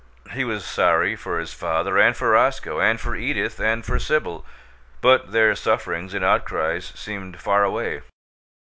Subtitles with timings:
[0.31, 4.43] He was sorry for his father and for Roscoe, and for Edith and for Sibyl,
[4.99, 8.01] but their sufferings and outcries seemed far away.